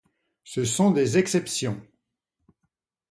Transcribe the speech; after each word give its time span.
Ce 0.43 0.65
sont 0.65 0.89
des 0.89 1.19
exceptions. 1.19 1.79